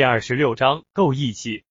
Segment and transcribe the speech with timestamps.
[0.00, 1.66] 第二十六章够义气。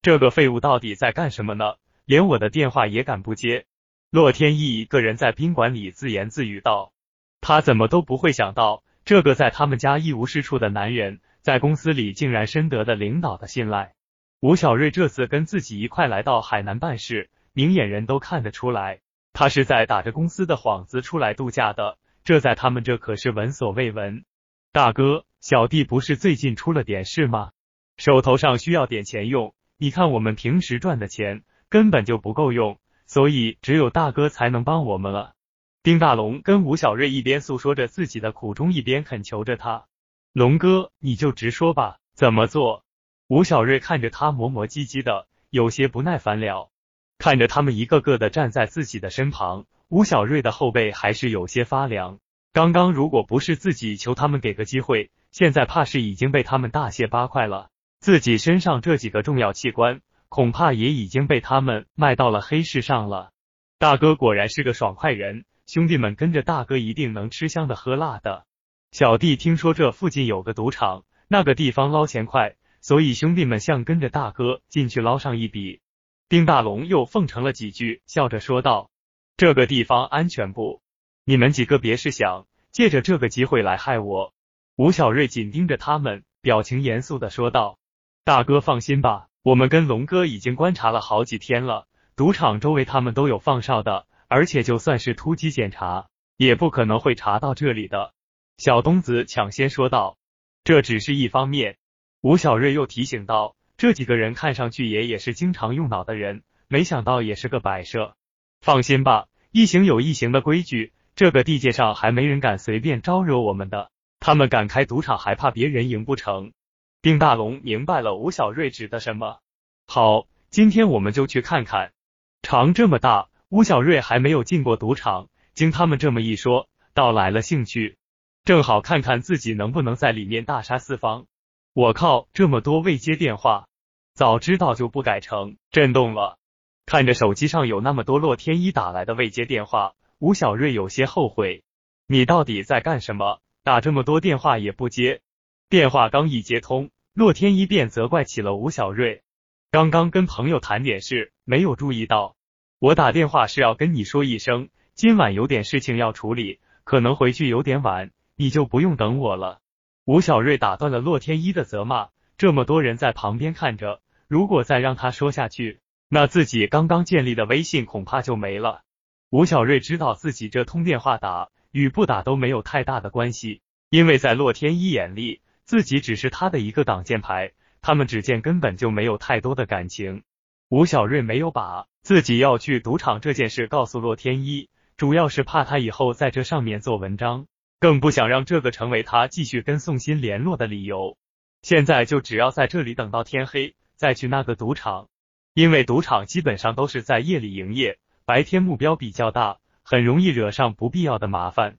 [0.00, 1.74] 这个废物到底在干什么呢？
[2.06, 3.66] 连我的电话也敢不接？
[4.08, 6.94] 洛天依一个人在宾馆里自言自语道
[7.42, 13.92] ：“他怎么都不会想到，这个在他们家一无是处的男人，在公司里竟然深得了领导的信赖。
[14.40, 19.02] 吴小瑞这次跟自己一块来到海南办事，明眼人都看得出来，
[19.34, 21.98] 他是在打着公司的幌子出来度假的。
[22.24, 24.24] 这在他们这可是闻所未闻。
[24.72, 27.50] 大哥，小弟不是最近出了点事吗？
[27.96, 35.34] 手头上需要点钱用。”你看，我们平时赚的钱根本就不够用，所以只有大哥才能帮我们了。
[35.82, 39.86] 丁大龙跟吴小瑞一边诉说着自己的苦衷，一边恳求着他
[40.32, 42.84] ：“龙哥，你就直说吧，怎么做？”
[43.26, 46.70] 吴小瑞看着他磨磨唧唧的，有些不耐烦了。
[47.18, 52.20] 看着他们一个个的站在自己的身旁，吴小瑞的后背还是有些发凉。
[52.52, 57.70] 刚刚如果不是自己求他们给个机会，现在怕是已经被他们大卸八块了。
[58.00, 63.30] 自己身上这几个重要器官，恐怕也已经被他们卖到了黑市上了。
[63.78, 68.44] 大哥果然是个爽快人，兄弟们跟着大哥一定能吃香的喝辣的。
[68.90, 75.80] 小弟听说这附近有个赌场，那个地方捞钱快，所以兄弟们想跟着大哥进去捞上一笔。
[76.28, 78.90] 丁大龙又奉承了几句，笑着说道
[79.38, 80.82] ：“这个地方安全不？
[81.24, 84.32] 你们几个别是想借着这个机会来害我？”
[84.76, 87.78] 吴小瑞紧盯着他们，表情严肃的说道。
[88.24, 98.12] 大哥放心吧，我们跟龙哥已经观察了好几天了，赌场周围他们都有放哨的，而且就算是突击检查，也不可能会查到这里的。
[98.58, 100.18] 小东子抢先说道
[100.64, 101.76] ：“这只是一方面。”
[102.20, 108.14] 吴小瑞又提醒道：“这几个人看上去也也是经常用脑的人，没想到也是个摆设。
[108.60, 113.90] 放心吧，一行有一行的规矩，这个地界上还没人敢随便招惹我们的。
[114.20, 116.54] 他们敢开赌场，还怕别人赢不成？”
[117.02, 119.40] 丁大龙明白了吴小瑞指的什么。
[119.86, 121.92] 好，今天我们就去看看。
[122.40, 127.98] 场这么大，吴小瑞还没有进过赌场，经他们这么一说，倒来了兴趣。
[128.46, 131.26] 正好看看自己能不能在里面大杀四方。
[131.74, 133.66] 我靠，这么多未接电话，
[134.14, 136.38] 早知道就不改成震动了。
[136.86, 141.64] 看着手机上有那么多洛天依打来的未接电话，吴小瑞有些后悔。
[142.06, 143.40] 你到底在干什么？
[143.64, 145.22] 打这么多电话也不接。
[145.70, 149.22] 电话刚一接通，洛天依便责怪起了吴小瑞。
[149.70, 152.36] 刚刚跟朋友谈点事，没有注意到。
[152.78, 159.60] 我打电话是要跟你说一声，今晚有点事情要处理，可能回去有点晚，你就不用等我了。
[160.04, 162.10] 吴小瑞打断了洛天依的责骂。
[162.36, 168.82] 这么多人在旁边看着，如果再让他说下去，那自己刚刚建立的威信恐怕就没了。
[169.30, 175.40] 吴小瑞知道自己这通电话打与不打都没有太大的关系，因为在洛天依眼里。
[175.64, 180.24] 自己只是他的一个挡箭牌，他们之间根本就没有太多的感情。
[180.68, 187.46] 吴小瑞没有把自己要去赌场这件事告诉洛天依，主要是怕他以后在这上面做文章，
[187.78, 191.16] 更不想让这个成为他继续跟宋鑫联络的理由。
[191.62, 195.08] 现在就只要在这里等到天黑，再去那个赌场，
[195.54, 201.78] 因为赌场基本上都是在夜里营业，白天目标比较大，很容易惹上不必要的麻烦。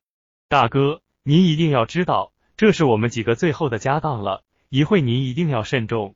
[0.50, 2.34] 大哥，您一定要知道。
[2.58, 6.14] 这是我们几个最后的家当了，一会您一定要慎重。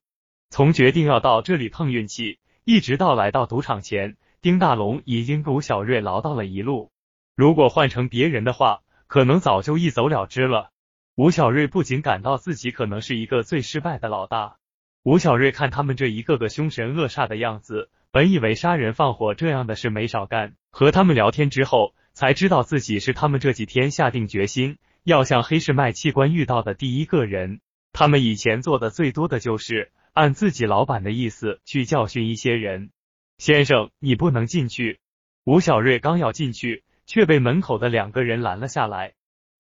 [0.49, 6.91] 从决定要到这里碰运气，一直到来到赌场前，丁大龙已经跟吴小瑞唠叨了一路。
[7.37, 10.71] 如果换成别人的话，可能早就一走了之了。
[11.15, 14.57] 吴小瑞不仅感到自己可能是一个最失败的老大。
[15.01, 24.77] 吴小瑞看他们这一个个凶神恶煞的样子，本以为杀人放火这样的事没少干，和他们聊天之后，才知道自己是他们这几天下定决心。
[25.03, 27.59] 要向黑市卖器官遇到的第一个人，
[27.91, 32.91] 他们以前做的最多的就是按自己老板的意思去教训一些人。
[33.37, 35.01] 先生，你不能进去。
[35.43, 39.11] 吴小瑞刚要进去，却被门口的两个人拦了下来。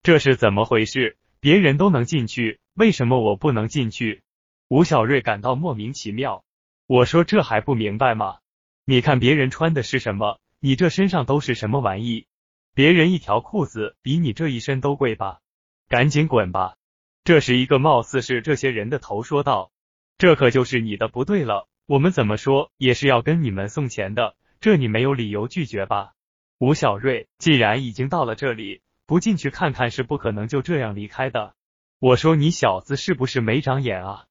[0.01, 1.17] 这是怎么回事？
[1.41, 4.23] 别人都能进去，为什么我不能进去？
[4.69, 6.45] 吴小瑞感到莫名其妙。
[6.87, 8.37] 我说这还不明白吗？
[8.87, 12.27] 你看别人穿的是什么，你这身上都是什么玩意？
[12.75, 15.39] 别人一条裤子比你这一身都贵吧？
[15.89, 16.75] 赶紧滚吧！
[17.23, 19.71] 这时，一个貌似是这些人的头说道
[20.19, 26.11] ：“这可就是你的不对了，我们怎么说也是要跟你们送钱的，这你没有理由拒绝吧？”
[26.59, 31.55] 吴小瑞，既然已经到了这里，不进去看看是不可能就这样离开的。
[31.97, 34.25] 我说你小子是不是没长眼啊？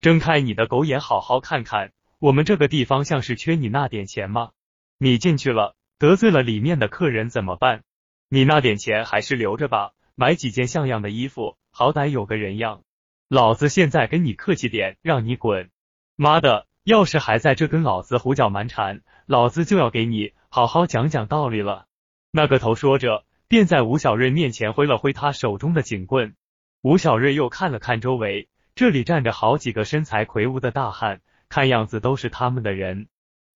[0.00, 4.50] 睁开你的狗眼，好好看看，我们这个地方像是缺你那点钱吗？
[4.98, 7.82] 你进去了，得罪了里面的客人怎么办？
[8.28, 12.82] 你那点钱还是留着吧，买几件像样的衣服，好歹有个人样。
[13.30, 15.70] 老子现在跟你客气点，让你滚！
[16.14, 21.86] 妈的，要是还在这跟老子胡搅蛮缠，老子就要给你好好讲讲道理了。
[22.30, 26.34] 那个头说着，便在吴小瑞面前挥了挥他手中的警棍。
[26.82, 33.08] 吴小瑞又看了看周围，这里站着好几个身材魁梧的大汉，看样子都是他们的人。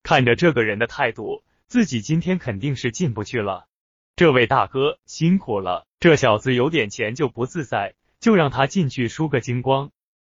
[0.03, 3.65] 看着这个人的态度，自己今天肯定是进不去了。
[4.15, 9.91] 这位大哥辛苦了，这小子有点钱就不自在，就让他进去输个精光。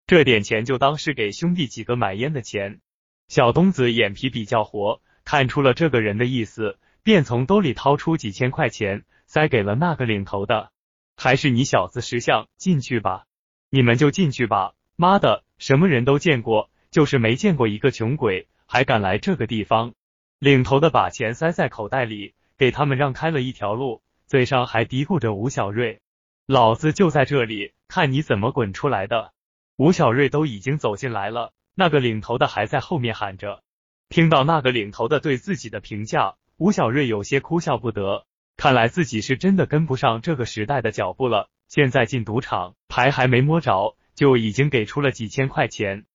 [0.08, 2.82] 这点钱就当是给兄弟几个买烟的钱。
[3.28, 10.72] 小东子眼皮比较活，看出了这个人的意思，便从兜里掏出几千块钱，塞给了那个领头的。
[11.16, 13.26] 还是你小子识相，进去吧，
[13.70, 14.74] 你们就进去吧。
[14.96, 19.94] 妈的，什么人都见过，就是没见过一个穷鬼还敢来这个地方。
[20.40, 26.02] 领头的把钱塞在口袋里，给他们让开了一条路，嘴上还嘀咕着吴小瑞
[26.46, 29.32] ：“老子就在这里，看你怎么滚出来的。”
[29.78, 33.64] 吴小瑞都已经走进来了，那个领头的还在后面喊着。
[34.10, 38.26] 听到那个领头的对自己的评价，吴小瑞有些哭笑不得。
[38.58, 41.50] 看来自己是真的跟不上这个时代的脚步了。
[41.68, 46.06] 现在进赌场，牌还没摸着，就已经给出了几千块钱，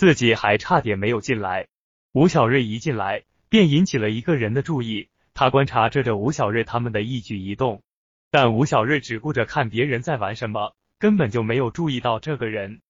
[0.00, 1.66] 自己还差点没有进来。
[2.12, 7.82] 吴小瑞一进来，便引起了一个人的注意，他观察着着吴小瑞他们的一举一动，
[8.30, 12.78] 但吴小瑞只顾着看别人在玩什么，根本就没有注意到这个人。